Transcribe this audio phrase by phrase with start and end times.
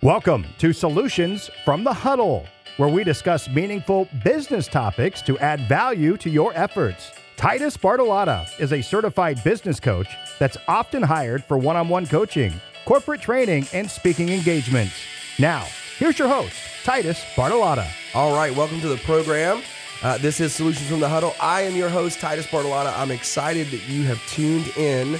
[0.00, 6.16] Welcome to Solutions from the Huddle, where we discuss meaningful business topics to add value
[6.18, 7.10] to your efforts.
[7.36, 10.06] Titus Bartolotta is a certified business coach
[10.38, 12.52] that's often hired for one on one coaching,
[12.84, 14.94] corporate training, and speaking engagements.
[15.36, 15.66] Now,
[15.96, 16.54] here's your host,
[16.84, 17.88] Titus Bartolotta.
[18.14, 19.64] All right, welcome to the program.
[20.04, 21.34] Uh, this is Solutions from the Huddle.
[21.42, 22.96] I am your host, Titus Bartolotta.
[22.96, 25.18] I'm excited that you have tuned in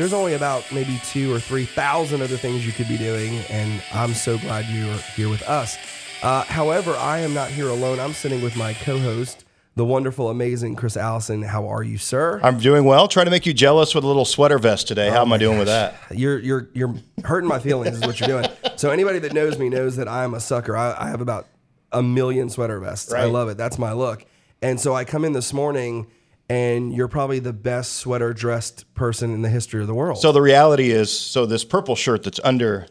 [0.00, 3.82] there's only about maybe two or three thousand other things you could be doing, and
[3.92, 5.76] I'm so glad you're here with us.
[6.22, 8.00] Uh, however, I am not here alone.
[8.00, 9.44] I'm sitting with my co-host,
[9.76, 11.42] the wonderful, amazing Chris Allison.
[11.42, 12.40] How are you, sir?
[12.42, 13.08] I'm doing well.
[13.08, 15.10] Trying to make you jealous with a little sweater vest today.
[15.10, 15.66] Oh How am I doing gosh.
[15.66, 16.18] with that?
[16.18, 17.98] You're you're you're hurting my feelings.
[17.98, 18.46] is what you're doing.
[18.76, 20.74] So anybody that knows me knows that I'm a sucker.
[20.74, 21.46] I, I have about
[21.92, 23.12] a million sweater vests.
[23.12, 23.24] Right.
[23.24, 23.58] I love it.
[23.58, 24.24] That's my look.
[24.62, 26.06] And so I come in this morning
[26.50, 30.18] and you're probably the best sweater dressed person in the history of the world.
[30.18, 32.88] So the reality is, so this purple shirt that's under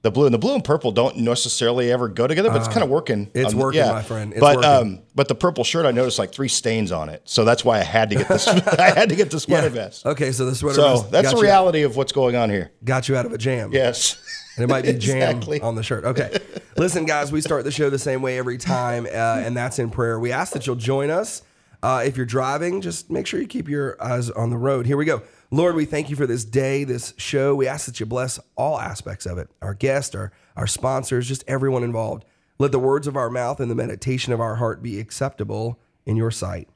[0.00, 2.68] the blue and the blue and purple don't necessarily ever go together, but uh, it's
[2.68, 3.30] kind of working.
[3.34, 3.92] It's on, working, yeah.
[3.92, 4.32] my friend.
[4.32, 4.70] It's but working.
[4.70, 7.78] um, but the purple shirt, I noticed like three stains on it, so that's why
[7.78, 8.48] I had to get this.
[8.48, 9.84] I had to get the sweater yeah.
[9.84, 10.06] vest.
[10.06, 10.76] Okay, so the sweater.
[10.76, 12.70] So vest that's the reality of what's going on here.
[12.84, 13.72] Got you out of a jam.
[13.72, 14.18] Yes.
[14.56, 15.60] And it might be jam exactly.
[15.60, 16.04] on the shirt.
[16.04, 16.38] Okay.
[16.76, 19.90] Listen, guys, we start the show the same way every time, uh, and that's in
[19.90, 20.18] prayer.
[20.20, 21.42] We ask that you'll join us
[21.84, 24.86] uh, if you're driving, just make sure you keep your eyes on the road.
[24.86, 25.20] Here we go.
[25.50, 27.54] Lord, we thank you for this day, this show.
[27.54, 31.44] We ask that you bless all aspects of it our guests, our, our sponsors, just
[31.46, 32.24] everyone involved.
[32.58, 36.16] Let the words of our mouth and the meditation of our heart be acceptable in
[36.16, 36.70] your sight.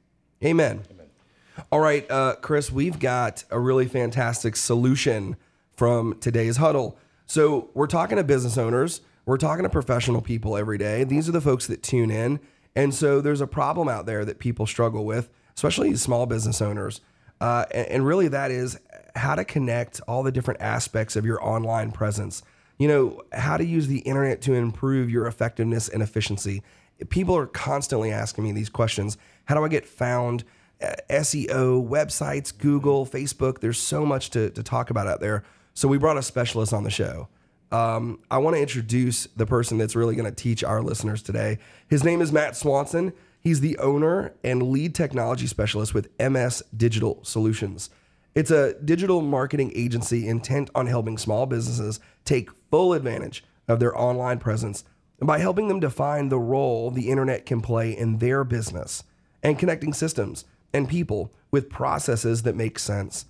[0.45, 0.83] Amen.
[0.91, 1.07] Amen.
[1.71, 5.37] All right, uh, Chris, we've got a really fantastic solution
[5.75, 6.99] from today's huddle.
[7.25, 11.03] So, we're talking to business owners, we're talking to professional people every day.
[11.03, 12.39] These are the folks that tune in.
[12.75, 17.01] And so there's a problem out there that people struggle with, especially small business owners.
[17.41, 18.79] Uh, and, and really, that is
[19.15, 22.43] how to connect all the different aspects of your online presence.
[22.77, 26.63] You know, how to use the internet to improve your effectiveness and efficiency.
[27.09, 30.43] People are constantly asking me these questions How do I get found?
[30.81, 33.59] Uh, SEO, websites, Google, Facebook.
[33.59, 35.43] There's so much to, to talk about out there.
[35.73, 37.27] So we brought a specialist on the show.
[37.71, 41.59] Um, I want to introduce the person that's really going to teach our listeners today.
[41.87, 43.13] His name is Matt Swanson.
[43.39, 47.89] He's the owner and lead technology specialist with MS Digital Solutions.
[48.35, 53.97] It's a digital marketing agency intent on helping small businesses take full advantage of their
[53.97, 54.83] online presence
[55.21, 59.03] by helping them define the role the internet can play in their business
[59.43, 63.25] and connecting systems and people with processes that make sense.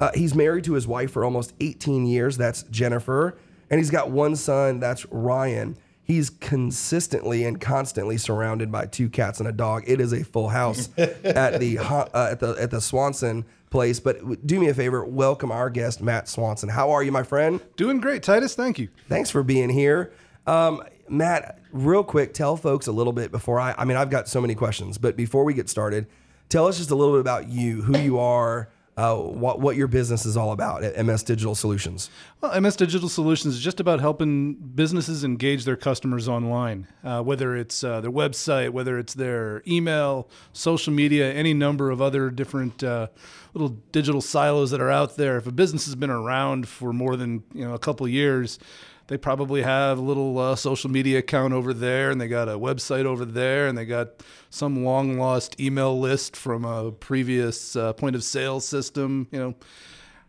[0.00, 2.36] Uh, he's married to his wife for almost 18 years.
[2.36, 3.36] That's Jennifer
[3.74, 5.76] and he's got one son, that's Ryan.
[6.04, 9.82] He's consistently and constantly surrounded by two cats and a dog.
[9.88, 13.98] It is a full house at the uh, at the at the Swanson place.
[13.98, 16.68] But do me a favor, welcome our guest Matt Swanson.
[16.68, 17.60] How are you, my friend?
[17.74, 18.54] Doing great, Titus.
[18.54, 18.90] Thank you.
[19.08, 20.12] Thanks for being here.
[20.46, 23.74] Um, Matt, real quick, tell folks a little bit before I.
[23.76, 26.06] I mean, I've got so many questions, but before we get started,
[26.48, 29.88] tell us just a little bit about you, who you are, uh, what, what your
[29.88, 32.10] business is all about at MS Digital Solutions.
[32.40, 37.56] Well, MS Digital Solutions is just about helping businesses engage their customers online, uh, whether
[37.56, 42.84] it's uh, their website, whether it's their email, social media, any number of other different
[42.84, 43.08] uh,
[43.52, 45.38] little digital silos that are out there.
[45.38, 48.60] If a business has been around for more than you know a couple years,
[49.06, 52.58] they probably have a little uh, social media account over there and they got a
[52.58, 57.92] website over there and they got some long lost email list from a previous uh,
[57.92, 59.54] point of sale system you know.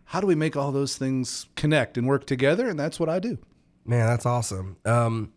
[0.09, 2.67] How do we make all those things connect and work together?
[2.69, 3.37] And that's what i do.
[3.85, 4.77] Man that's awesome.
[4.85, 5.33] Um,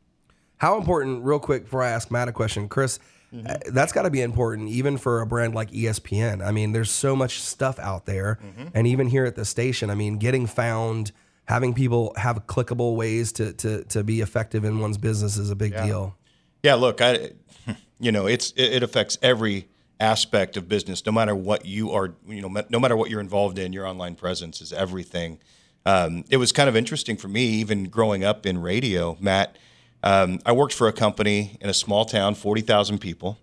[0.59, 2.99] how important real quick before i ask matt a question chris
[3.31, 3.47] Mm-hmm.
[3.47, 6.91] Uh, that's got to be important even for a brand like espn i mean there's
[6.91, 8.69] so much stuff out there mm-hmm.
[8.73, 11.13] and even here at the station i mean getting found
[11.49, 15.57] having people have clickable ways to to to be effective in one's business is a
[15.57, 15.87] big yeah.
[15.87, 16.17] deal.
[16.63, 17.31] Yeah, look, I
[17.99, 19.69] you know, it's it affects every
[20.01, 23.59] aspect of business no matter what you are, you know, no matter what you're involved
[23.59, 25.41] in, your online presence is everything.
[25.87, 29.57] Um, it was kind of interesting for me even growing up in radio, Matt.
[30.03, 33.39] Um, I worked for a company in a small town, 40,000 people,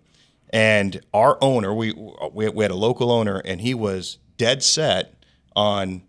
[0.50, 1.92] and our owner, we,
[2.32, 5.14] we, we had a local owner, and he was dead set
[5.54, 6.02] on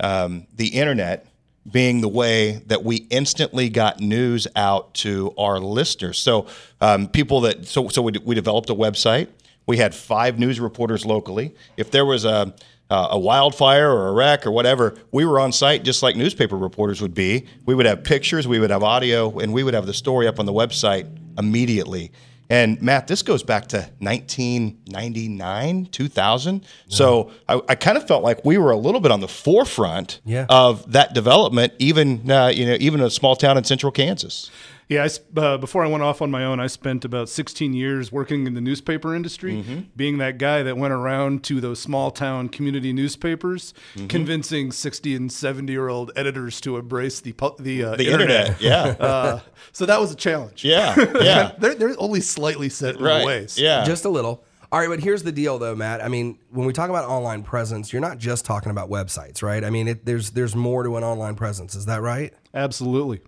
[0.00, 1.26] um, the internet
[1.70, 6.18] being the way that we instantly got news out to our listeners.
[6.18, 6.46] So
[6.80, 9.28] um, people that so so we, we developed a website.
[9.66, 11.54] We had five news reporters locally.
[11.76, 12.54] If there was a
[12.94, 17.00] a wildfire or a wreck or whatever, we were on site just like newspaper reporters
[17.00, 17.46] would be.
[17.64, 20.38] We would have pictures, we would have audio, and we would have the story up
[20.38, 21.06] on the website
[21.38, 22.12] immediately.
[22.52, 26.64] And Matt, this goes back to 1999, 2000.
[26.88, 30.20] So I, I kind of felt like we were a little bit on the forefront
[30.24, 30.46] Yeah.
[30.48, 34.50] of that development, even uh, you know, even a small town in central Kansas.
[34.88, 38.12] Yeah, I, uh, before I went off on my own, I spent about 16 years
[38.12, 39.80] working in the newspaper industry, Mm-hmm.
[39.96, 44.08] being that guy that went around to those small town community newspapers, Mm-hmm.
[44.08, 48.94] convincing 60 and 70 year old editors to embrace the the, uh, The internet, yeah,
[49.00, 49.40] Uh,
[49.72, 50.64] so that was a challenge.
[50.64, 53.56] yeah, yeah, they're, they're only slightly set in right, ways.
[53.58, 53.84] yeah.
[53.84, 54.44] Just a little.
[54.70, 56.02] All right, but here's the deal, though, Matt.
[56.02, 59.62] I mean, when we talk about online presence, you're not just talking about websites, right?
[59.64, 61.74] I mean, it, there's there's more to an online presence.
[61.74, 62.32] Is that right?
[62.54, 63.20] Absolutely.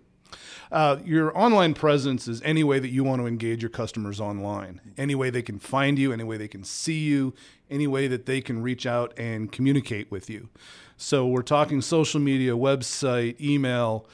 [0.71, 4.81] Uh, your online presence is any way that you want to engage your customers online.
[4.97, 7.33] Any way they can find you, any way they can see you,
[7.69, 10.49] any way that they can reach out and communicate with you.
[10.97, 14.07] So we're talking social media, website, email,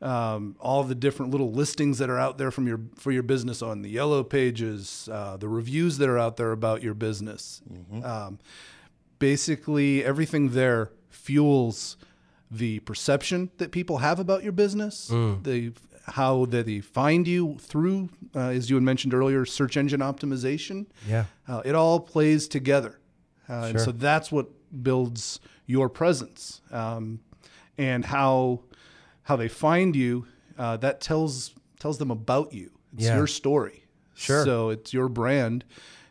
[0.00, 3.62] um, all the different little listings that are out there from your for your business
[3.62, 7.62] on the yellow pages, uh, the reviews that are out there about your business.
[8.02, 8.38] Um,
[9.20, 11.96] basically, everything there fuels
[12.50, 15.06] the perception that people have about your business,
[15.42, 15.72] the
[16.06, 20.86] how that they find you through, uh, as you had mentioned earlier, search engine optimization.
[21.08, 21.26] Yeah.
[21.46, 22.98] Uh, it all plays together.
[23.48, 24.48] Uh, And so that's what
[24.82, 26.60] builds your presence.
[26.70, 27.20] Um,
[27.78, 28.60] and how
[29.24, 30.26] how they find you,
[30.58, 32.70] uh, that tells tells them about you.
[32.94, 33.16] It's Yeah.
[33.16, 33.84] your story.
[34.14, 34.44] Sure.
[34.44, 35.64] So it's your brand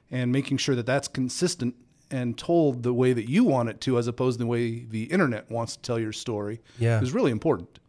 [0.10, 1.76] and making sure that that's consistent
[2.10, 5.04] and told the way that you want it to as opposed to the way the
[5.04, 7.02] internet wants to tell your story Yeah.
[7.02, 7.80] is really important.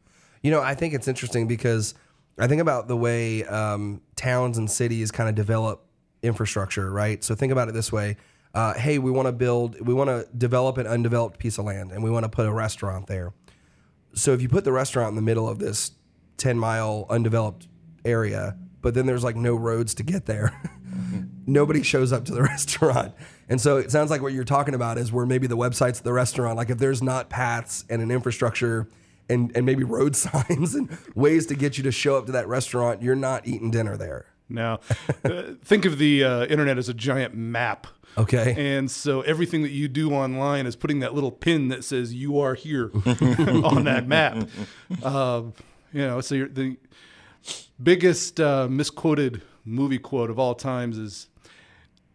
[0.42, 1.94] You know, I think it's interesting because
[2.38, 5.86] I think about the way um, towns and cities kind of develop
[6.22, 7.22] infrastructure, right?
[7.22, 8.16] So think about it this way.
[8.54, 11.90] Uh, hey, we want to build, we want to develop an undeveloped piece of land
[11.92, 13.32] and we want to put a restaurant there.
[14.14, 15.92] So if you put the restaurant in the middle of this
[16.36, 17.68] 10 mile undeveloped
[18.04, 20.60] area, but then there's like no roads to get there,
[21.46, 23.14] nobody shows up to the restaurant.
[23.48, 26.02] And so it sounds like what you're talking about is where maybe the websites of
[26.02, 28.88] the restaurant, like if there's not paths and an infrastructure
[29.28, 32.48] and, and maybe road signs and ways to get you to show up to that
[32.48, 34.26] restaurant, you're not eating dinner there.
[34.48, 34.80] Now,
[35.24, 37.86] uh, think of the uh, internet as a giant map.
[38.18, 38.54] Okay.
[38.58, 42.38] And so everything that you do online is putting that little pin that says you
[42.40, 42.90] are here
[43.64, 44.48] on that map.
[45.02, 45.44] Uh,
[45.92, 46.76] you know, so you're, the
[47.82, 51.28] biggest uh, misquoted movie quote of all times is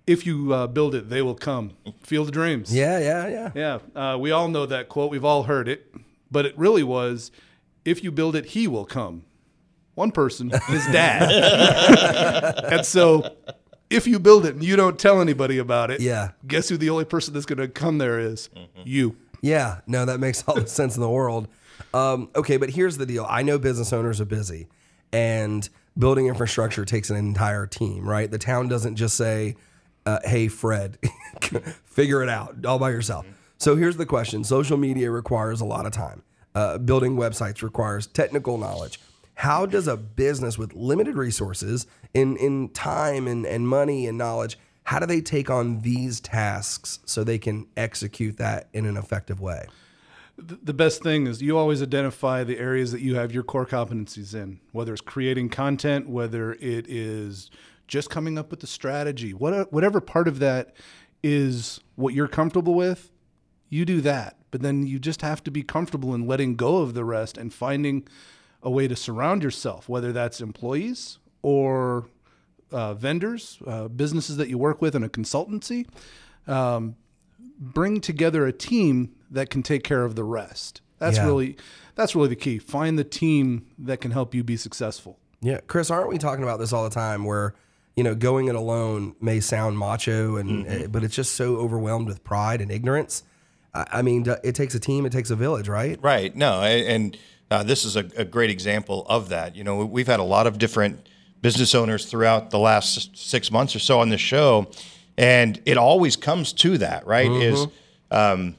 [0.06, 1.72] if you uh, build it, they will come.
[2.02, 2.74] Field of Dreams.
[2.74, 3.80] Yeah, yeah, yeah.
[3.96, 4.14] Yeah.
[4.14, 5.12] Uh, we all know that quote.
[5.12, 5.94] We've all heard it.
[6.32, 7.32] But it really was
[7.86, 9.24] if you build it, he will come.
[9.96, 11.32] One person, his dad.
[12.72, 13.36] and so
[13.90, 16.32] if you build it and you don't tell anybody about it, Yeah.
[16.46, 18.50] guess who the only person that's going to come there is?
[18.84, 19.16] You.
[19.42, 21.48] Yeah, no, that makes all the sense in the world.
[21.94, 23.26] Um, okay, but here's the deal.
[23.30, 24.68] I know business owners are busy,
[25.14, 28.30] and building infrastructure takes an entire team, right?
[28.30, 29.56] The town doesn't just say,
[30.06, 30.98] uh, "Hey, Fred,
[31.86, 33.26] figure it out all by yourself."
[33.58, 36.24] So here's the question: Social media requires a lot of time.
[36.56, 39.00] Uh, building websites requires technical knowledge.
[39.36, 44.58] How does a business with limited resources in in time and, and money and knowledge
[44.88, 49.42] how do they take on these tasks so they can execute that in an effective
[49.42, 49.66] way?
[50.38, 54.36] the best thing is you always identify the areas that you have your core competencies
[54.36, 57.50] in, whether it's creating content, whether it is
[57.88, 60.76] just coming up with the strategy, whatever part of that
[61.24, 63.10] is what you're comfortable with,
[63.70, 64.38] you do that.
[64.52, 67.54] But then you just have to be comfortable in letting go of the rest and
[67.54, 68.08] finding
[68.64, 72.08] a way to surround yourself, whether that's employees or
[72.72, 75.86] uh, vendors, uh, businesses that you work with and a consultancy.
[76.48, 76.96] Um,
[77.60, 80.82] bring together a team that can take care of the rest.
[81.00, 81.26] That's Yeah.
[81.26, 81.58] really
[81.96, 82.60] that's really the key.
[82.60, 85.18] Find the team that can help you be successful.
[85.42, 87.26] Yeah, Chris, aren't we talking about this all the time?
[87.26, 87.54] Where
[87.96, 92.08] you know going it alone may sound macho, and uh, but it's just so overwhelmed
[92.08, 93.24] with pride and ignorance.
[93.74, 96.00] I, mean, it takes a team, it takes a village, right?
[96.02, 96.36] Right.
[96.36, 97.18] No, and
[97.52, 99.56] uh, this is a, a great example of that.
[99.56, 101.08] You know, we've had a lot of different
[101.42, 104.68] business owners throughout the last six months or so on the show,
[105.18, 107.06] and it always comes to that.
[107.06, 107.32] Right?
[107.32, 107.68] Is
[108.12, 108.56] um,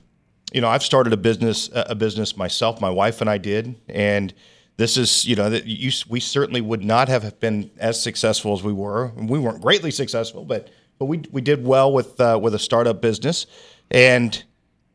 [0.53, 2.81] you know, I've started a business a business myself.
[2.81, 4.33] My wife and I did, and
[4.77, 8.63] this is you know that you we certainly would not have been as successful as
[8.63, 9.13] we were.
[9.17, 13.03] We weren't greatly successful, but but we we did well with uh, with a startup
[13.03, 13.47] business,
[13.91, 14.43] and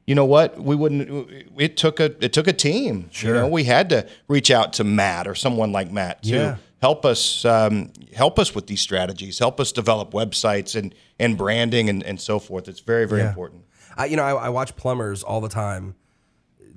[0.06, 0.60] you know what?
[0.62, 1.30] We wouldn't.
[1.58, 3.10] It took a it took a team.
[3.12, 3.36] Sure.
[3.36, 6.56] You know, we had to reach out to Matt or someone like Matt to Yeah.
[6.82, 11.90] help us um, help us with these strategies, help us develop websites and and branding
[11.90, 12.68] and, and so forth.
[12.68, 13.30] It's very very Yeah.
[13.30, 13.64] important.
[13.96, 15.96] I, you know, I, I watch plumbers all the time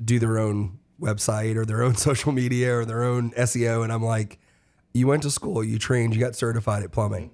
[0.04, 4.04] do their own website or their own social media or their own SEO, and I'm
[4.04, 4.38] like,
[4.92, 7.30] you went to school, you trained, you got certified at plumbing.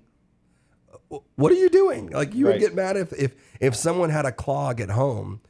[1.36, 2.08] what are you doing?
[2.10, 2.52] Like you right.
[2.54, 5.40] would get mad if if if someone had a clog at home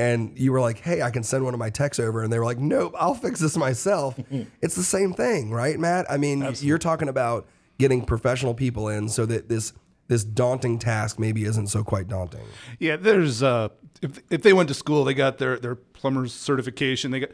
[0.00, 2.38] and you were like, "Hey, I can send one of my texts over," and they
[2.38, 4.18] were like, "Nope, I'll fix this myself."
[4.62, 6.10] it's the same thing, right, Matt?
[6.10, 6.68] I mean, Absolutely.
[6.68, 7.46] you're talking about
[7.78, 9.74] getting professional people in so that this
[10.08, 12.46] this daunting task maybe isn't so quite daunting.
[12.78, 13.68] Yeah, there's uh,
[14.00, 17.10] if if they went to school, they got their their plumber's certification.
[17.10, 17.30] They got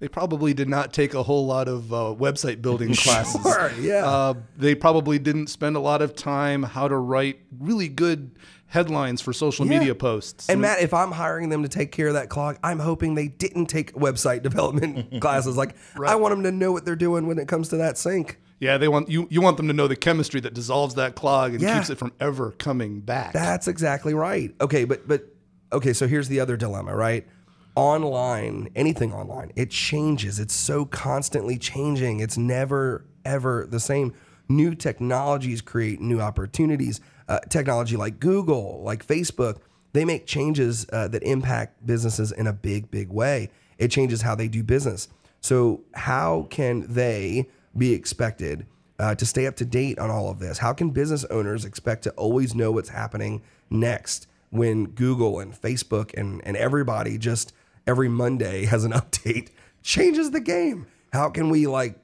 [0.00, 3.40] they probably did not take a whole lot of uh, website building classes.
[3.42, 4.06] Sure, yeah.
[4.06, 8.32] Uh, they probably didn't spend a lot of time how to write really good
[8.66, 9.78] headlines for social yeah.
[9.78, 10.50] media posts.
[10.50, 13.28] And Matt, if I'm hiring them to take care of that clog, I'm hoping they
[13.28, 15.56] didn't take website development classes.
[15.56, 16.10] Like right.
[16.10, 18.40] I want them to know what they're doing when it comes to that sink.
[18.58, 19.26] Yeah, they want you.
[19.30, 21.76] You want them to know the chemistry that dissolves that clog and yeah.
[21.76, 23.32] keeps it from ever coming back.
[23.32, 24.54] That's exactly right.
[24.60, 25.24] Okay, but but
[25.72, 25.92] okay.
[25.92, 27.26] So here's the other dilemma, right?
[27.76, 30.38] Online, anything online, it changes.
[30.38, 32.20] It's so constantly changing.
[32.20, 34.14] It's never ever the same.
[34.48, 37.00] New technologies create new opportunities.
[37.28, 39.58] Uh, technology like Google, like Facebook,
[39.94, 43.48] they make changes uh, that impact businesses in a big, big way.
[43.78, 45.08] It changes how they do business.
[45.40, 48.66] So how can they be expected
[48.98, 50.58] uh, to stay up to date on all of this?
[50.58, 56.12] How can business owners expect to always know what's happening next when Google and Facebook
[56.14, 57.52] and, and everybody just
[57.86, 59.50] every Monday has an update,
[59.82, 60.86] changes the game?
[61.12, 61.98] How can we like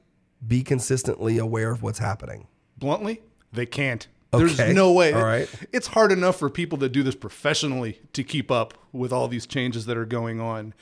[0.47, 2.47] be consistently aware of what's happening?
[2.79, 3.23] Bluntly,
[3.53, 4.07] they can't.
[4.33, 4.45] Okay.
[4.45, 5.13] There's no way.
[5.13, 5.49] All right.
[5.73, 9.45] It's hard enough for people that do this professionally to keep up with all these
[9.45, 10.73] changes that are going on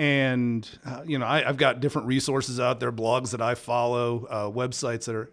[0.00, 4.26] and uh, you know I, have got different resources out there blogs that i follow
[4.30, 5.30] uh, websites that are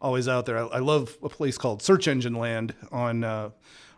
[0.00, 3.50] always out there I, I, love a place called search engine land on uh,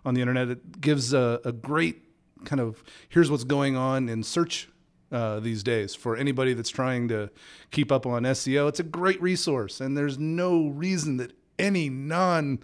[0.06, 2.02] on the internet it gives a, a, great
[2.44, 4.68] kind of here's what's going on in search
[5.12, 7.30] uh, these days for anybody that's trying to
[7.70, 12.58] keep up on seo it's a great resource and there's no reason that any non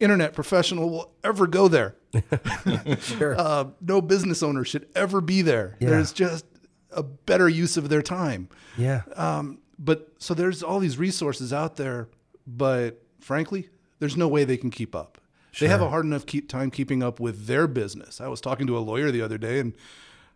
[0.00, 1.96] internet professional will ever go there.
[3.00, 3.38] sure.
[3.38, 5.76] Uh, no business owner should ever be there.
[5.80, 5.90] Yeah.
[5.90, 6.44] There's just
[6.90, 8.48] a better use of their time.
[8.76, 9.02] Yeah.
[9.16, 12.08] Um, but so there's all these resources out there,
[12.46, 13.68] but frankly,
[13.98, 15.18] there's no way they can keep up.
[15.54, 15.68] Sure.
[15.68, 18.20] They have a hard enough keep time keeping up with their business.
[18.20, 19.72] I was talking to a lawyer the other day, and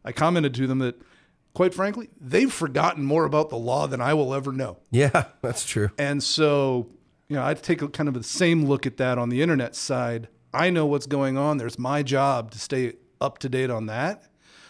[0.05, 1.01] I commented to them that,
[1.55, 4.79] quite frankly, they've forgotten more about the law than I will ever know.
[4.93, 5.91] Yeah, that's true.
[5.99, 6.89] And so,
[7.29, 9.75] you know, I take a kind of the same look at that on the internet
[9.75, 10.29] side.
[10.55, 11.59] I know what's going on.
[11.59, 14.23] There's my job to stay up to date on that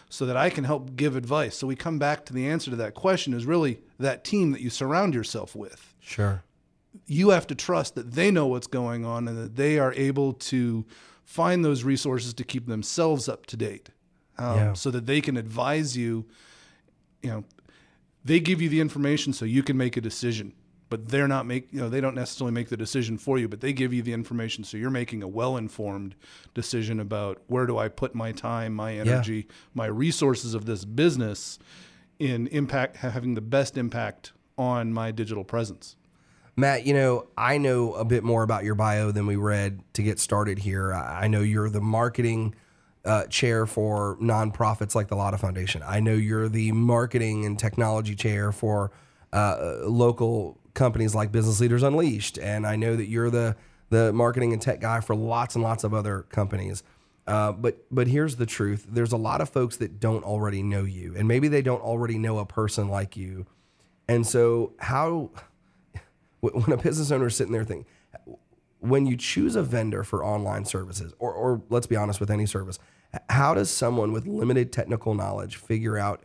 [0.09, 1.57] so that I can help give advice.
[1.57, 4.62] So we come back to the answer to that question is really that team that
[4.62, 5.95] you surround yourself with.
[6.00, 6.43] Sure.
[7.07, 10.33] You have to trust that they know what's going on and that they are able
[10.35, 10.85] to
[11.25, 13.90] find those resources to keep themselves up to date
[14.38, 14.73] um, yeah.
[14.73, 16.26] so that they can advise you.
[17.23, 17.45] You know,
[18.25, 20.54] they give you the information so you can make a decision
[20.90, 23.61] but they're not make you know they don't necessarily make the decision for you but
[23.61, 26.14] they give you the information so you're making a well-informed
[26.54, 29.54] decision about where do i put my time my energy yeah.
[29.75, 31.59] my resources of this business
[32.18, 35.97] in impact having the best impact on my digital presence
[36.59, 40.03] matt you know i know a bit more about your bio than we read to
[40.03, 42.55] get started here i know you're the marketing
[43.05, 45.83] uh, chair for nonprofits like the Lotta Foundation.
[45.87, 48.91] I know you're the marketing and technology chair for
[49.33, 53.57] uh, local companies like Business Leaders Unleashed, and I know that you're the
[53.91, 56.83] the marketing and tech guy for lots and lots of other companies.
[57.27, 60.85] Uh, but but here's the truth: there's a lot of folks that don't already know
[60.85, 63.47] you, and maybe they don't already know a person like you.
[64.07, 65.31] And so, how
[66.40, 67.87] when a business owner is sitting there thinking,
[68.80, 72.47] when you choose a vendor for online services, or or let's be honest with any
[72.47, 72.78] service,
[73.28, 76.25] how does someone with limited technical knowledge figure out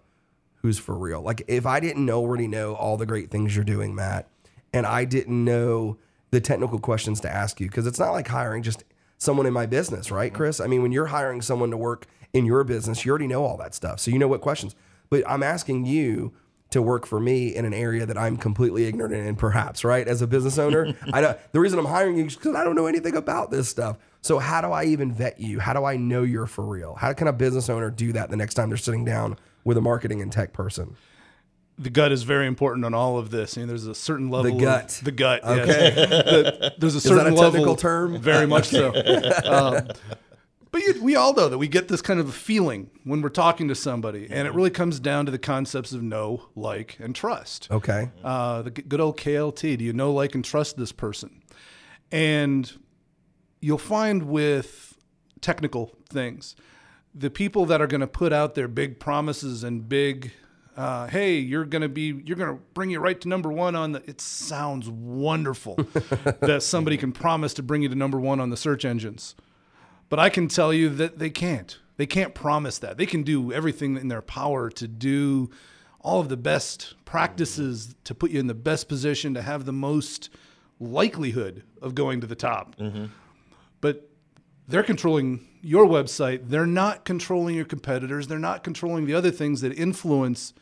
[0.56, 1.22] who's for real?
[1.22, 4.28] Like if I didn't already know all the great things you're doing, Matt,
[4.72, 5.98] and I didn't know
[6.32, 8.84] the technical questions to ask you because it's not like hiring just
[9.18, 10.38] someone in my business, right, mm-hmm.
[10.38, 10.60] Chris?
[10.60, 13.58] I mean, when you're hiring someone to work in your business, you already know all
[13.58, 14.00] that stuff.
[14.00, 14.76] So you know what questions.
[15.10, 16.34] But I'm asking you
[16.74, 20.08] to work for me in an area that I'm completely ignorant in, perhaps, right?
[20.08, 22.76] As a business owner, I know the reason I'm hiring you is because I don't
[22.76, 23.98] know anything about this stuff.
[24.22, 25.60] So how do I even vet you?
[25.60, 26.96] How do I know you're for real?
[26.96, 29.82] How can a business owner do that the next time they're sitting down with a
[29.82, 30.96] marketing and tech person?
[31.78, 33.58] the gut is very important on all of this.
[33.58, 34.56] I mean, there's a certain level.
[34.56, 34.98] The gut.
[35.00, 35.44] Of, the gut.
[35.44, 35.94] Okay.
[35.96, 36.10] Yes.
[36.10, 38.20] the, there's a certain is that a technical term.
[38.20, 38.94] Very much so.
[39.44, 39.88] Um,
[40.74, 43.30] but you, we all know that we get this kind of a feeling when we're
[43.30, 47.16] talking to somebody, and it really comes down to the concepts of know, like, and
[47.16, 47.70] trust.
[47.72, 48.10] Okay.
[48.24, 49.78] Uh, the good old KLT.
[49.78, 51.44] Do you know, like, and trust this person?
[52.12, 52.70] And
[53.62, 54.98] you'll find with
[55.42, 56.56] technical things,
[57.14, 60.32] the people that are going to put out their big promises and big
[60.76, 64.02] Uh, hey, you're gonna be, you're gonna bring you right to number one on the.
[64.10, 65.76] It sounds wonderful
[66.40, 69.36] that somebody can promise to bring you to number one on the search engines,
[70.14, 71.76] but I can tell you that they can't.
[71.98, 72.98] They can't promise that.
[72.98, 75.50] They can do everything in their power to do
[76.02, 79.74] all of the best practices to put you in the best position to have the
[79.74, 80.30] most
[80.80, 82.76] likelihood of going to the top.
[82.76, 83.06] Mm-hmm.
[83.82, 84.08] But
[84.68, 86.48] they're controlling your website.
[86.48, 88.28] They're not controlling your competitors.
[88.28, 90.54] They're not controlling the other things that influence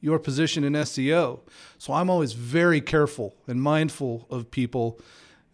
[0.00, 1.40] your position in SEO.
[1.78, 5.00] So I'm always very careful and mindful of people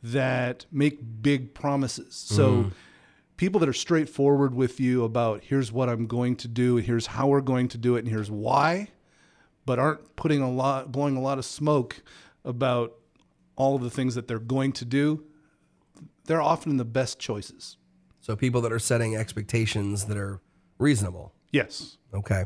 [0.02, 2.14] that make big promises.
[2.14, 2.72] So mm.
[3.36, 7.28] People that are straightforward with you about here's what I'm going to do, here's how
[7.28, 8.88] we're going to do it, and here's why,
[9.64, 12.02] but aren't putting a lot blowing a lot of smoke
[12.44, 12.94] about
[13.56, 15.24] all of the things that they're going to do,
[16.26, 17.76] they're often the best choices.
[18.20, 20.40] So people that are setting expectations that are
[20.78, 21.32] reasonable.
[21.52, 21.96] Yes.
[22.12, 22.44] Okay.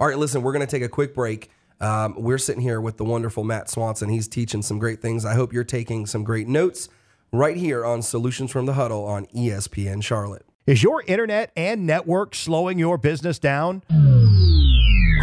[0.00, 1.50] All right, listen, we're going to take a quick break.
[1.80, 4.08] Um, we're sitting here with the wonderful Matt Swanson.
[4.08, 5.24] He's teaching some great things.
[5.24, 6.88] I hope you're taking some great notes
[7.32, 10.44] right here on Solutions from the Huddle on ESPN Charlotte.
[10.66, 13.82] Is your internet and network slowing your business down?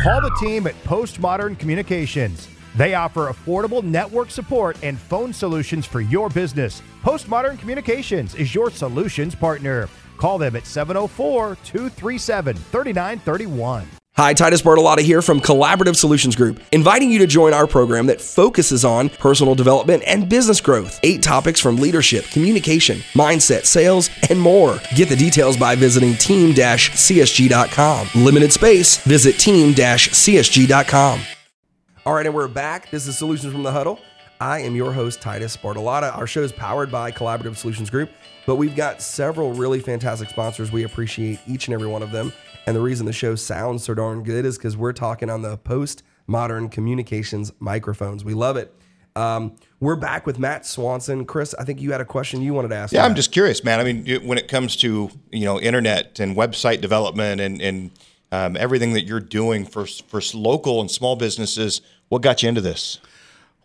[0.03, 2.47] Call the team at Postmodern Communications.
[2.75, 6.81] They offer affordable network support and phone solutions for your business.
[7.03, 9.87] Postmodern Communications is your solutions partner.
[10.17, 13.99] Call them at 704 237 3931.
[14.19, 18.19] Hi, Titus Bartolotta here from Collaborative Solutions Group, inviting you to join our program that
[18.19, 20.99] focuses on personal development and business growth.
[21.03, 24.81] Eight topics from leadership, communication, mindset, sales, and more.
[24.93, 28.07] Get the details by visiting team-csg.com.
[28.13, 31.21] Limited space, visit team-csg.com.
[32.05, 32.89] All right, and we're back.
[32.89, 34.01] This is Solutions from the Huddle.
[34.41, 36.13] I am your host, Titus Bartolotta.
[36.17, 38.09] Our show is powered by Collaborative Solutions Group,
[38.45, 40.73] but we've got several really fantastic sponsors.
[40.73, 42.33] We appreciate each and every one of them.
[42.69, 45.57] And the reason the show sounds so darn good is because we're talking on the
[45.57, 48.23] post modern communications microphones.
[48.23, 48.71] We love it.
[49.15, 51.25] Um, we're back with Matt Swanson.
[51.25, 52.93] Chris, I think you had a question you wanted to ask.
[52.93, 53.09] Yeah, Matt.
[53.09, 53.79] I'm just curious, man.
[53.79, 57.89] I mean, when it comes to you know internet and website development and and
[58.31, 62.61] um, everything that you're doing for for local and small businesses, what got you into
[62.61, 62.99] this?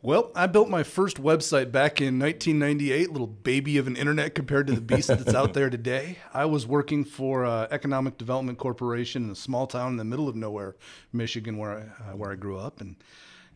[0.05, 4.67] Well, I built my first website back in 1998, little baby of an internet compared
[4.67, 6.19] to the beast that's out there today.
[6.35, 10.29] I was working for uh, Economic Development Corporation in a small town in the middle
[10.29, 10.77] of nowhere,
[11.15, 12.97] Michigan, where I, uh, where I grew up, and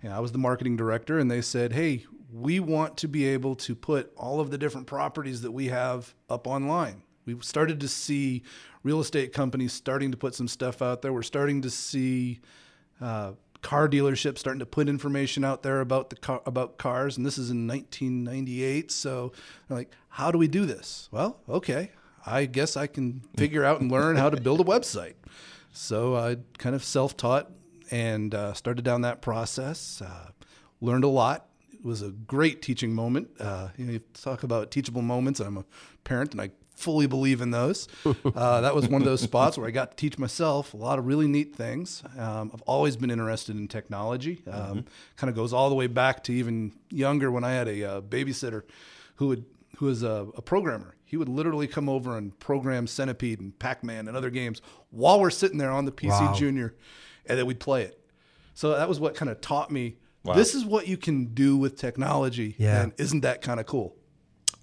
[0.03, 1.19] you know, I was the marketing director.
[1.19, 4.87] And they said, "Hey, we want to be able to put all of the different
[4.87, 8.43] properties that we have up online." We started to see
[8.83, 11.13] real estate companies starting to put some stuff out there.
[11.13, 12.41] We're starting to see
[13.03, 17.27] uh, car dealerships starting to put information out there about the car, about cars, and
[17.27, 18.91] this is in 1998.
[18.91, 19.33] So,
[19.69, 21.09] like, how do we do this?
[21.11, 21.91] Well, okay,
[22.25, 25.15] I guess I can figure out and learn how to build a website.
[25.73, 27.51] So I kind of self-taught
[27.91, 30.03] and uh, started down that process.
[30.03, 30.31] Uh,
[30.81, 31.47] learned a lot.
[31.73, 33.29] It was a great teaching moment.
[33.39, 35.41] Uh, you, know, you talk about teachable moments.
[35.41, 35.65] I'm a
[36.05, 37.89] parent, and I fully believe in those.
[38.35, 40.99] Uh, that was one of those spots where I got to teach myself a lot
[40.99, 42.03] of really neat things.
[42.17, 44.43] Um, I've always been interested in technology.
[44.47, 44.81] Um, mm-hmm.
[45.17, 48.01] Kind of goes all the way back to even younger when I had a uh,
[48.01, 48.63] babysitter
[49.17, 49.45] who would
[49.79, 50.95] who was a, a, programmer.
[51.05, 54.61] He would literally come over and program Centipede and Pac-Man and other games
[54.91, 56.35] while we're sitting there on the PC wow.
[56.35, 56.75] Junior,
[57.27, 58.01] and then we'd play it.
[58.55, 59.97] So that was what kind of taught me.
[60.25, 60.35] Wow.
[60.35, 62.83] This is what you can do with technology, yeah.
[62.83, 63.97] and isn't that kind of cool?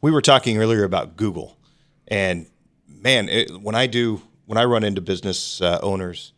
[0.02, 1.58] We were talking earlier about Google
[2.08, 2.48] and
[2.88, 6.34] man, it, when I do, when I run into business uh, owners,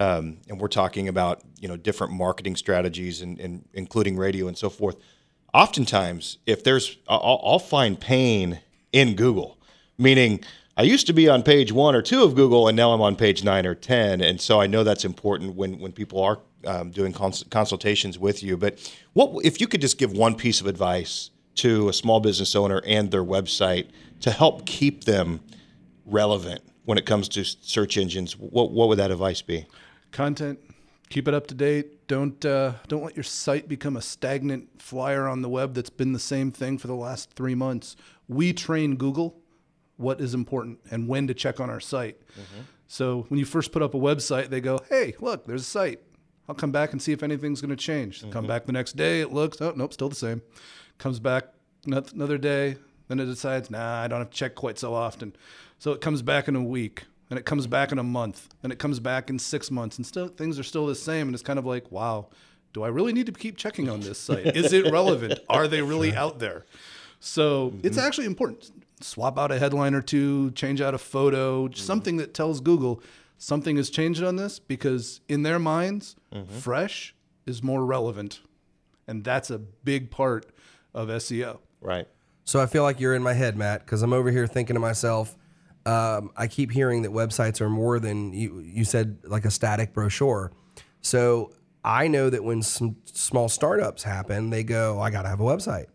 [0.00, 4.58] um, and we're talking about you know different marketing strategies and, and including radio and
[4.58, 4.96] so forth.
[5.54, 9.58] Oftentimes, if there's, I'll, I'll find pain in Google,
[9.98, 10.42] meaning
[10.76, 13.16] I used to be on page one or two of Google, and now I'm on
[13.16, 16.90] page nine or ten, and so I know that's important when when people are um,
[16.90, 18.56] doing cons- consultations with you.
[18.56, 22.54] But what if you could just give one piece of advice to a small business
[22.56, 23.88] owner and their website
[24.20, 25.40] to help keep them
[26.06, 29.66] relevant when it comes to search engines, what what would that advice be?
[30.10, 30.58] Content,
[31.08, 32.06] keep it up to date.
[32.08, 36.12] Don't uh, don't let your site become a stagnant flyer on the web that's been
[36.12, 37.96] the same thing for the last three months.
[38.28, 39.38] We train Google
[39.96, 42.20] what is important and when to check on our site.
[42.32, 42.62] Mm-hmm.
[42.88, 46.00] So when you first put up a website, they go, "Hey, look, there's a site.
[46.48, 48.30] I'll come back and see if anything's going to change." Mm-hmm.
[48.30, 50.42] Come back the next day, it looks, oh nope, still the same.
[50.98, 51.46] Comes back
[51.86, 52.76] another day,
[53.08, 55.34] then it decides, nah, I don't have to check quite so often.
[55.78, 58.72] So it comes back in a week, and it comes back in a month, and
[58.72, 61.28] it comes back in six months, and still things are still the same.
[61.28, 62.28] And it's kind of like, wow,
[62.72, 64.56] do I really need to keep checking on this site?
[64.56, 65.40] Is it relevant?
[65.48, 66.64] Are they really out there?
[67.20, 67.86] So mm-hmm.
[67.86, 68.70] it's actually important.
[69.00, 71.74] Swap out a headline or two, change out a photo, mm-hmm.
[71.74, 73.02] something that tells Google
[73.42, 76.50] something has changed on this because in their minds, mm-hmm.
[76.58, 78.40] fresh is more relevant,
[79.08, 80.46] and that's a big part
[80.94, 81.58] of SEO.
[81.80, 82.06] Right.
[82.44, 84.80] So I feel like you're in my head, Matt, because I'm over here thinking to
[84.80, 85.36] myself.
[85.84, 88.60] Um, I keep hearing that websites are more than you.
[88.60, 90.52] You said like a static brochure.
[91.00, 91.52] So
[91.84, 95.44] I know that when some small startups happen, they go, "I got to have a
[95.44, 95.86] website,"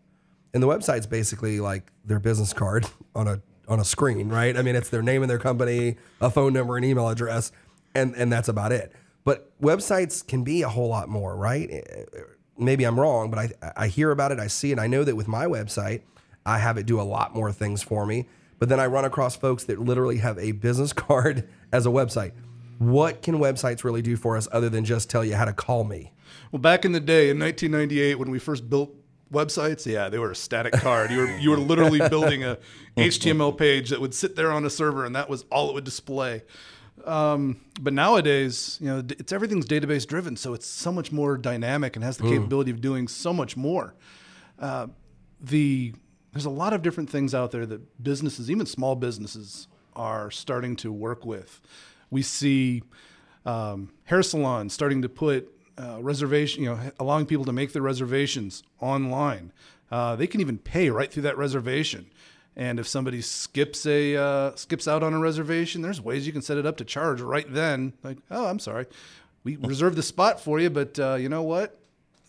[0.54, 4.58] and the website's basically like their business card on a on a screen, right?
[4.58, 7.52] I mean, it's their name and their company, a phone number, an email address,
[7.96, 8.92] and and that's about it.
[9.24, 11.70] But websites can be a whole lot more, right?
[12.58, 15.16] Maybe I'm wrong, but I I hear about it, I see it, I know that
[15.16, 16.02] with my website,
[16.46, 18.28] I have it do a lot more things for me.
[18.60, 22.32] But then I run across folks that literally have a business card as a website.
[22.80, 25.84] What can websites really do for us other than just tell you how to call
[25.84, 26.14] me?
[26.52, 28.94] Well, back in the day in 1998 when we first built
[29.32, 31.12] websites, yeah, they were a static card.
[31.12, 32.58] You were you were literally building a
[32.96, 35.84] HTML page that would sit there on a server, and that was all it would
[35.84, 36.44] display.
[37.08, 41.96] Um, but nowadays, you know, it's everything's database driven, so it's so much more dynamic
[41.96, 43.94] and has the capability of doing so much more.
[44.60, 44.88] Uh,
[45.40, 45.94] the
[46.34, 50.76] there's a lot of different things out there that businesses, even small businesses, are starting
[50.78, 51.62] to work with.
[52.12, 52.84] We see
[53.46, 57.82] um, hair salons starting to put uh, reservation, you know, allowing people to make their
[57.82, 59.52] reservations online.
[59.90, 62.08] Uh, they can even pay right through that reservation.
[62.58, 66.42] And if somebody skips a uh, skips out on a reservation, there's ways you can
[66.42, 67.94] set it up to charge right then.
[68.04, 68.88] Like, oh, I'm sorry,
[69.44, 71.80] we reserved the spot for you, but uh, you know what?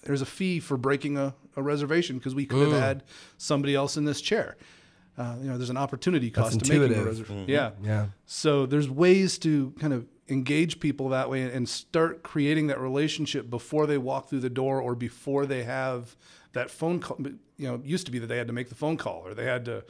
[0.02, 3.04] There's a fee for breaking a, a reservation because we could have had
[3.38, 4.58] somebody else in this chair.
[5.16, 7.44] Uh, you know, there's an opportunity cost to making a reservation.
[7.48, 8.08] Yeah, Yeah.
[8.26, 13.48] so there's ways to kind of engage people that way and start creating that relationship
[13.48, 16.14] before they walk through the door or before they have
[16.52, 17.16] that phone call.
[17.56, 19.32] You know, it used to be that they had to make the phone call or
[19.34, 19.84] they had to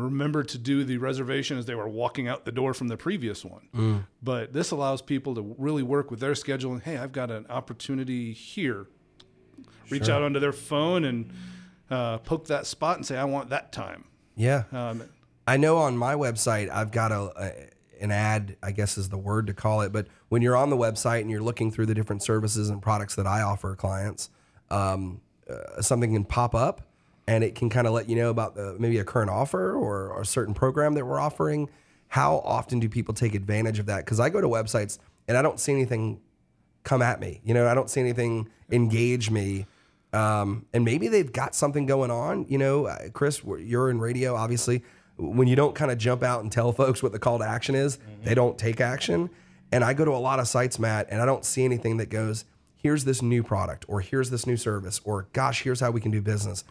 [0.00, 3.44] remember to do the reservation as they were walking out the door from the previous
[3.44, 4.06] one.
[4.22, 7.46] But this allows people to really work with their schedule and hey, I've got an
[7.48, 8.86] opportunity here.
[9.90, 11.32] Reach out onto their phone and
[11.90, 14.04] uh, poke that spot and say, I want that time.
[14.34, 14.64] Yeah.
[14.72, 15.04] Um,
[15.46, 17.52] I know on my website I've got a, a
[18.00, 19.92] an ad, I guess is the word to call it.
[19.92, 23.14] But when you're on the website and you're looking through the different services and products
[23.14, 24.30] that I offer clients,
[24.70, 26.82] um, uh, something can pop up
[27.26, 30.10] and it can kind of let you know about the, maybe a current offer or,
[30.10, 31.68] or a certain program that we're offering.
[32.08, 34.04] How often do people take advantage of that?
[34.04, 36.20] Because I go to websites and I don't see anything
[36.84, 37.40] come at me.
[37.44, 39.66] You know, I don't see anything engage me.
[40.12, 42.46] Um, and maybe they've got something going on.
[42.48, 44.84] You know, uh, Chris, you're in radio, obviously.
[45.16, 47.74] When you don't kind of jump out and tell folks what the call to action
[47.74, 49.30] is, they don't take action.
[49.72, 52.08] And I go to a lot of sites, Matt, and I don't see anything that
[52.08, 52.44] goes,
[52.76, 56.12] here's this new product, or here's this new service, or gosh, here's how we can
[56.12, 56.64] do business.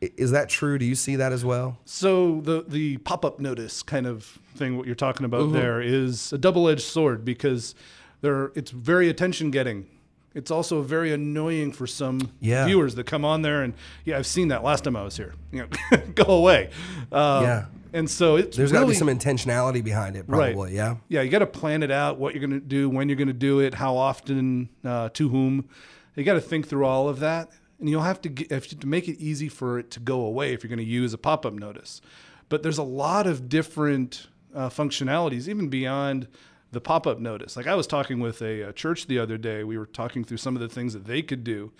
[0.00, 0.78] Is that true?
[0.78, 1.78] Do you see that as well?
[1.84, 6.32] So the the pop up notice kind of thing, what you're talking about there, is
[6.32, 7.74] a double edged sword because
[8.22, 9.86] there it's very attention getting.
[10.34, 12.64] It's also very annoying for some Yeah.
[12.64, 15.34] viewers that come on there and yeah, I've seen that last time I was here.
[15.52, 16.70] You know, go away.
[17.12, 17.64] Um, Yeah.
[17.92, 20.76] And so it's There's got to be some intentionality behind it, probably.
[20.76, 20.96] Yeah.
[21.08, 23.26] yeah, you got to plan it out, what you're going to do, when you're going
[23.26, 25.68] to do it, how often, uh, to whom.
[26.14, 29.18] You got to think through all of that, and you'll have to to make it
[29.18, 32.00] easy for it to go away if you're going to use a pop-up notice.
[32.48, 36.28] But there's a lot of different uh, functionalities, even beyond
[36.72, 37.56] the pop-up notice.
[37.56, 39.64] Like I was talking with a, a church the other day.
[39.64, 41.72] We were talking through some of the things that they could do.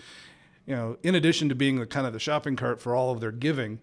[0.65, 3.19] You know, in addition to being the kind of the shopping cart for all of
[3.19, 3.79] their giving,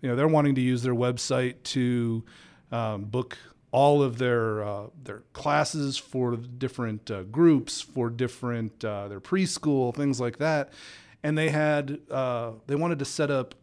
[0.00, 2.24] you know, they're wanting to use their website to
[2.70, 3.38] um, book
[3.70, 9.94] all of their uh, their classes for different uh, groups, for different uh, their preschool
[9.94, 10.72] things like that,
[11.22, 13.54] and they had uh, they wanted to set up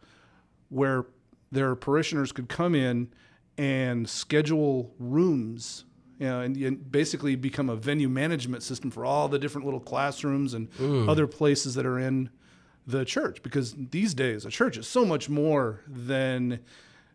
[0.70, 1.06] where
[1.52, 3.10] their parishioners could come in
[3.58, 5.86] and schedule rooms.
[6.20, 9.80] You know, and, and basically become a venue management system for all the different little
[9.80, 10.68] classrooms and
[11.10, 12.30] other places that are in
[12.86, 16.60] the church because these days a church is so much more than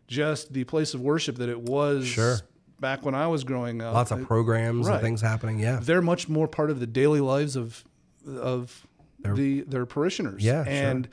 [0.07, 2.37] just the place of worship that it was Sure.
[2.79, 3.93] back when I was growing up.
[3.93, 4.95] Lots of programs Right.
[4.95, 5.59] and things happening.
[5.59, 5.79] Yeah.
[5.83, 7.83] They're much more part of the daily lives of
[8.25, 8.87] of
[9.33, 10.43] the their parishioners.
[10.43, 10.73] Yeah, sure.
[10.73, 11.09] and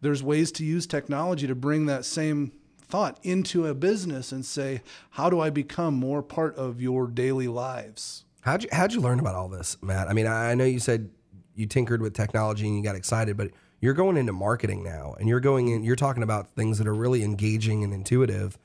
[0.00, 4.82] there's ways to use technology to bring that same thought into a business and say,
[5.10, 8.24] how do I become more part of your daily lives?
[8.42, 10.08] How'd you how'd you learn about all this, Matt?
[10.08, 11.10] I mean, I know you said
[11.56, 13.50] you tinkered with technology and you got excited, but
[13.80, 15.82] you're going into marketing now, and you're going in.
[15.84, 18.58] You're talking about things that are really engaging and intuitive.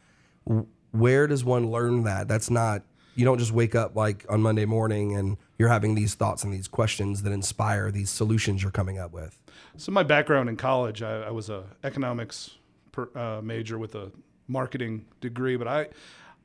[0.92, 2.28] Where does one learn that?
[2.28, 2.84] That's not.
[3.16, 6.54] You don't just wake up like on Monday morning and you're having these thoughts and
[6.54, 9.40] these questions that inspire these solutions you're coming up with.
[9.78, 12.52] So my background in college, I, I was a economics
[12.92, 14.12] per, uh, major with a
[14.48, 15.90] marketing degree, but I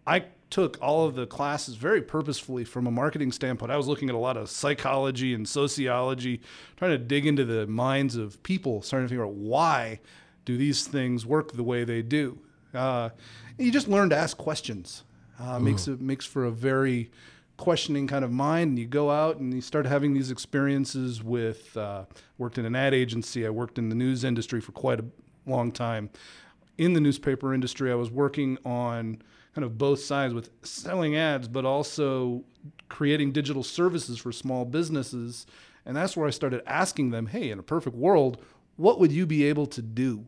[0.06, 3.72] I took all of the classes very purposefully from a marketing standpoint.
[3.72, 6.40] I was looking at a lot of psychology and sociology,
[6.76, 9.98] trying to dig into the minds of people, starting to figure out why
[10.44, 12.38] do these things work the way they do.
[12.72, 13.10] Uh,
[13.58, 15.02] you just learn to ask questions.
[15.38, 17.10] Uh, makes it makes for a very
[17.56, 18.70] questioning kind of mind.
[18.70, 21.76] And you go out and you start having these experiences with.
[21.76, 22.04] Uh,
[22.38, 23.46] worked in an ad agency.
[23.46, 25.04] I worked in the news industry for quite a
[25.46, 26.10] long time.
[26.78, 29.22] In the newspaper industry, I was working on
[29.54, 32.44] kind of both sides with selling ads, but also
[32.88, 35.46] creating digital services for small businesses.
[35.86, 38.42] And that's where I started asking them, hey, in a perfect world,
[38.76, 40.26] what would you be able to do?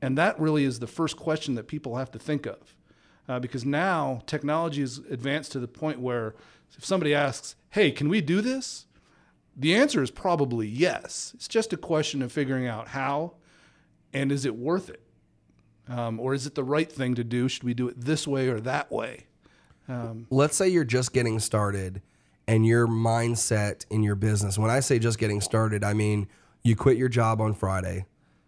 [0.00, 2.76] And that really is the first question that people have to think of.
[3.28, 6.34] Uh, because now technology is advanced to the point where
[6.76, 8.86] if somebody asks, hey, can we do this?
[9.56, 11.32] The answer is probably yes.
[11.34, 13.34] It's just a question of figuring out how
[14.12, 15.00] and is it worth it?
[15.88, 17.48] Um, or is it the right thing to do?
[17.48, 19.26] Should we do it this way or that way?
[19.88, 22.00] Um, Let's say you're just getting started
[22.46, 24.58] and your mindset in your business.
[24.58, 26.28] When I say just getting started, I mean
[26.62, 28.06] you quit your job on Friday,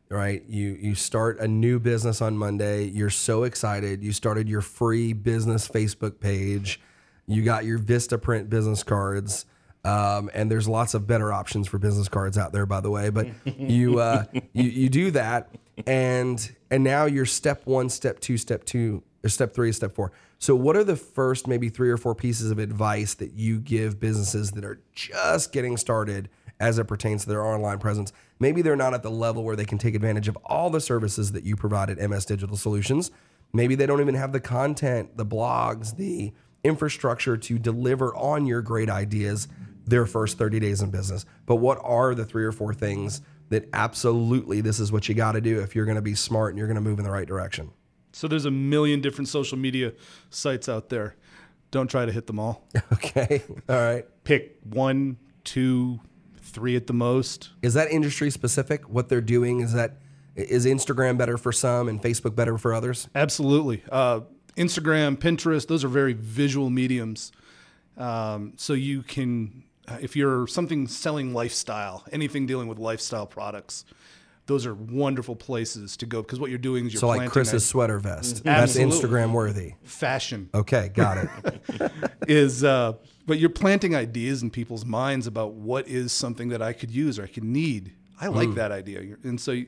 [0.09, 0.43] right?
[0.49, 2.85] You you start a new business on Monday.
[2.85, 4.03] You're so excited.
[4.03, 6.81] You started your free business Facebook page.
[7.27, 9.47] You got your Vistaprint business cards.
[9.85, 13.11] Um, and there's lots of better options for business cards out there, by the way.
[13.11, 15.55] But you, uh, you you do that,
[15.87, 20.13] and and now you're step one, step two, step two, or step three, step four.
[20.39, 24.01] So, what are the first maybe three or four pieces of advice that you give
[24.01, 26.29] businesses that are just getting started
[26.61, 28.13] as it pertains to their online presence?
[28.39, 31.33] Maybe they're not at the level where they can take advantage of all the services
[31.33, 33.11] that you provide at MS Digital Solutions.
[33.53, 36.33] Maybe they don't even have the content, the blogs, the
[36.65, 39.49] infrastructure to deliver on your great ideas
[39.87, 41.25] their first 30 days in business.
[41.47, 45.33] But what are the three or four things that absolutely this is what you got
[45.33, 47.11] to do if you're going to be smart and you're going to move in the
[47.11, 47.71] right direction?
[48.13, 49.93] So there's a million different social media
[50.31, 51.17] sites out there.
[51.71, 52.67] Don't try to hit them all.
[52.93, 53.43] Okay.
[53.69, 54.05] All right.
[54.25, 56.01] Pick one, two,
[56.47, 57.51] three at the most.
[57.63, 58.89] Is that industry specific?
[58.89, 59.99] What they're doing is that
[60.35, 63.09] is Instagram better for some and Facebook better for others?
[63.15, 63.83] Absolutely.
[63.91, 64.21] Uh,
[64.57, 67.33] Instagram, Pinterest, those are very visual mediums.
[67.97, 69.65] Um, so you can
[70.01, 73.85] if you're something selling lifestyle, anything dealing with lifestyle products,
[74.47, 77.33] those are wonderful places to go because what you're doing is you're planting so like
[77.33, 78.45] Chris's sweater vest.
[78.45, 79.75] That's Instagram worthy.
[79.83, 80.51] Fashion.
[80.55, 81.31] Okay, got it.
[82.29, 82.95] is uh,
[83.27, 87.19] but you're planting ideas in people's minds about what is something that I could use
[87.19, 87.93] or I could need.
[88.21, 88.55] I like mm.
[88.55, 89.67] that idea, and so you,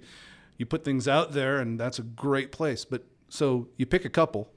[0.57, 2.85] you put things out there, and that's a great place.
[2.85, 4.49] But so you pick a couple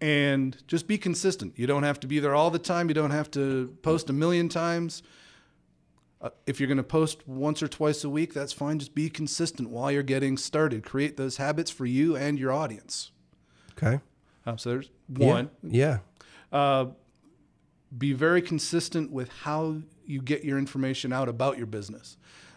[0.00, 1.56] and just be consistent.
[1.56, 2.88] You don't have to be there all the time.
[2.88, 5.04] You don't have to post a million times.
[6.22, 8.78] Uh, if you're going to post once or twice a week, that's fine.
[8.78, 10.84] Just be consistent while you're getting started.
[10.84, 13.10] Create those habits for you and your audience.
[13.72, 14.00] Okay.
[14.46, 15.50] Uh, so there's one.
[15.62, 15.98] Yeah.
[16.52, 16.58] yeah.
[16.58, 16.86] Uh,
[17.96, 22.16] be very consistent with how you get your information out about your business.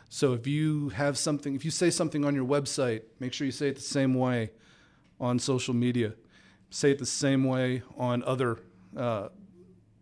[0.10, 3.52] So if you have something, if you say something on your website, make sure you
[3.52, 4.52] say it the same way
[5.20, 6.14] on social media
[6.76, 8.60] say it the same way on other
[8.98, 9.30] uh,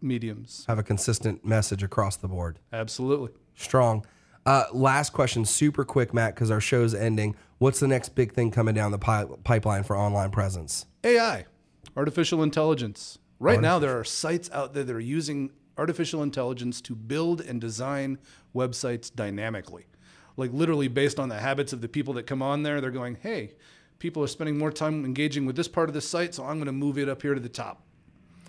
[0.01, 0.65] mediums.
[0.67, 2.59] Have a consistent message across the board.
[2.71, 3.31] Absolutely.
[3.55, 4.05] Strong.
[4.45, 7.35] Uh, last question, super quick, Matt, because our show's ending.
[7.59, 10.85] What's the next big thing coming down the pi- pipeline for online presence?
[11.03, 11.45] AI,
[11.95, 13.19] artificial intelligence.
[13.39, 13.61] Right artificial.
[13.61, 18.19] now, there are sites out there that are using artificial intelligence to build and design
[18.55, 19.85] websites dynamically.
[20.35, 23.17] Like literally based on the habits of the people that come on there, they're going,
[23.21, 23.53] hey,
[23.99, 26.65] people are spending more time engaging with this part of the site, so I'm going
[26.65, 27.83] to move it up here to the top.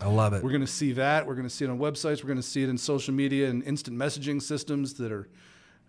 [0.01, 0.43] I love it.
[0.43, 1.27] We're going to see that.
[1.27, 2.23] We're going to see it on websites.
[2.23, 5.29] We're going to see it in social media and instant messaging systems that are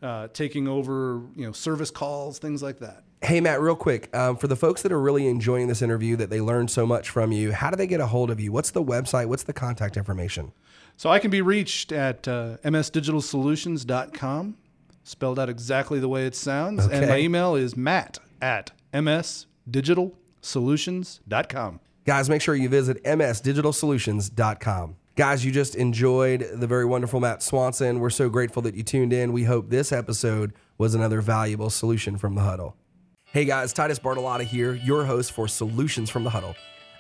[0.01, 3.03] uh, taking over, you know, service calls, things like that.
[3.21, 6.29] Hey, Matt, real quick, um, for the folks that are really enjoying this interview, that
[6.29, 8.51] they learned so much from you, how do they get a hold of you?
[8.51, 9.27] What's the website?
[9.27, 10.51] What's the contact information?
[10.97, 14.57] So I can be reached at uh, msdigitalsolutions.com,
[15.03, 16.85] spelled out exactly the way it sounds.
[16.85, 16.97] Okay.
[16.97, 21.79] And my email is matt at ms msdigitalsolutions.com.
[22.05, 24.95] Guys, make sure you visit msdigitalsolutions.com.
[25.15, 27.99] Guys, you just enjoyed the very wonderful Matt Swanson.
[27.99, 29.33] We're so grateful that you tuned in.
[29.33, 32.75] We hope this episode was another valuable solution from the huddle.
[33.23, 36.55] Hey guys, Titus Bartolotta here, your host for Solutions from the Huddle.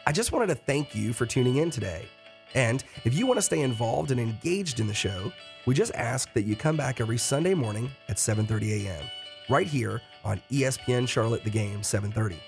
[0.07, 2.07] I just wanted to thank you for tuning in today.
[2.55, 5.31] And if you want to stay involved and engaged in the show,
[5.67, 9.03] we just ask that you come back every Sunday morning at 7:30 a.m.
[9.49, 12.41] right here on ESPN Charlotte the Game 730.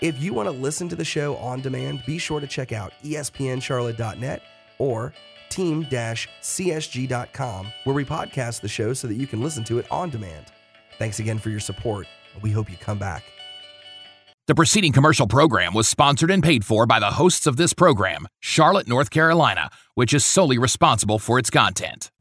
[0.00, 2.92] If you want to listen to the show on demand, be sure to check out
[3.02, 4.42] espncharlotte.net
[4.78, 5.12] or
[5.48, 5.96] team-csg.com
[7.84, 10.46] where we podcast the show so that you can listen to it on demand.
[10.98, 12.06] Thanks again for your support.
[12.42, 13.24] We hope you come back.
[14.46, 18.28] The preceding commercial program was sponsored and paid for by the hosts of this program,
[18.38, 22.12] Charlotte, North Carolina, which is solely responsible for its content.